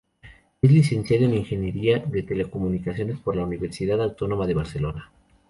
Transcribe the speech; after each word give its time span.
Licenciado 0.63 1.25
en 1.25 1.35
ingeniería 1.35 1.99
de 1.99 2.23
telecomunicaciones 2.23 3.19
por 3.19 3.35
la 3.35 3.43
Universidad 3.43 4.01
Autónoma 4.01 4.47
de 4.47 4.55
Barcelona. 4.55 5.11